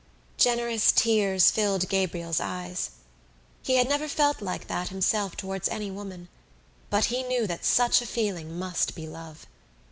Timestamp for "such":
7.63-8.01